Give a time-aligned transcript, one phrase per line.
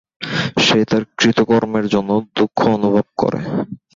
[0.65, 3.39] সে তার কৃতকর্মের জন্য দুঃখ অনুভব করে।